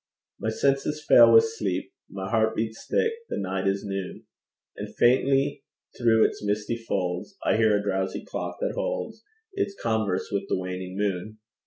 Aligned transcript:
My 0.39 0.49
senses 0.49 1.05
fail 1.07 1.31
with 1.31 1.43
sleep; 1.43 1.93
My 2.09 2.27
heart 2.27 2.55
beats 2.55 2.87
thick; 2.89 3.13
the 3.29 3.37
night 3.37 3.67
is 3.67 3.83
noon; 3.85 4.25
And 4.75 4.95
faintly 4.95 5.63
through 5.95 6.25
its 6.25 6.43
misty 6.43 6.75
folds 6.75 7.37
I 7.45 7.55
hear 7.55 7.77
a 7.77 7.83
drowsy 7.83 8.25
clock 8.25 8.57
that 8.61 8.73
holds 8.73 9.21
Its 9.53 9.75
converse 9.79 10.29
with 10.31 10.49
the 10.49 10.57
waning 10.57 10.97
moon. 10.97 11.37